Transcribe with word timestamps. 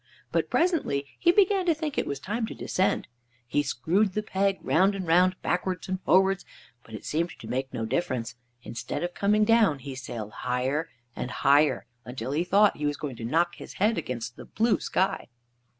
But 0.31 0.49
presently 0.49 1.05
he 1.19 1.31
began 1.31 1.67
to 1.67 1.75
think 1.75 1.95
it 1.95 2.07
was 2.07 2.19
time 2.19 2.47
to 2.47 2.55
descend. 2.55 3.07
He 3.45 3.61
screwed 3.61 4.13
the 4.13 4.23
peg 4.23 4.57
round 4.63 4.95
and 4.95 5.05
round, 5.05 5.39
backwards 5.43 5.87
and 5.87 6.01
forwards, 6.01 6.43
but 6.83 6.95
it 6.95 7.05
seemed 7.05 7.37
to 7.37 7.47
make 7.47 7.71
no 7.71 7.85
difference. 7.85 8.33
Instead 8.63 9.03
of 9.03 9.13
coming 9.13 9.45
down 9.45 9.77
he 9.77 9.93
sailed 9.93 10.31
higher 10.31 10.89
and 11.15 11.29
higher, 11.29 11.85
until 12.03 12.31
he 12.31 12.43
thought 12.43 12.77
he 12.77 12.87
was 12.87 12.97
going 12.97 13.15
to 13.17 13.25
knock 13.25 13.57
his 13.57 13.73
head 13.73 13.99
against 13.99 14.37
the 14.37 14.45
blue 14.45 14.79
sky. 14.79 15.27